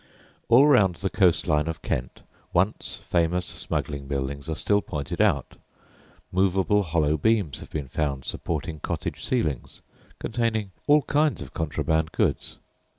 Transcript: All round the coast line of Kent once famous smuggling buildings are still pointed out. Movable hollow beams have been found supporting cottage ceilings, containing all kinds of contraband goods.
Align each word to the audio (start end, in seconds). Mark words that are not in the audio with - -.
All 0.49 0.65
round 0.65 0.95
the 0.95 1.11
coast 1.11 1.45
line 1.47 1.67
of 1.67 1.83
Kent 1.83 2.21
once 2.53 2.95
famous 3.05 3.45
smuggling 3.45 4.07
buildings 4.07 4.49
are 4.49 4.55
still 4.55 4.81
pointed 4.81 5.21
out. 5.21 5.57
Movable 6.31 6.81
hollow 6.81 7.17
beams 7.17 7.59
have 7.59 7.69
been 7.69 7.87
found 7.87 8.25
supporting 8.25 8.79
cottage 8.79 9.23
ceilings, 9.23 9.83
containing 10.17 10.71
all 10.87 11.03
kinds 11.03 11.39
of 11.43 11.53
contraband 11.53 12.13
goods. 12.13 12.57